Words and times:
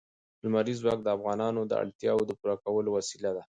لمریز 0.43 0.77
ځواک 0.83 0.99
د 1.03 1.07
افغانانو 1.17 1.61
د 1.65 1.73
اړتیاوو 1.83 2.27
د 2.27 2.31
پوره 2.39 2.55
کولو 2.63 2.89
وسیله 2.97 3.31
ده. 3.37 3.43